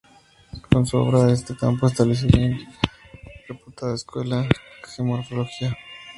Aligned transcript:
Con 0.71 0.83
su 0.87 0.97
obra 0.97 1.21
en 1.21 1.29
este 1.29 1.55
campo 1.55 1.85
estableció 1.85 2.27
su 2.31 2.35
bien 2.35 2.57
reputada 3.47 3.93
escuela 3.93 4.49
geomorfológica. 4.83 5.77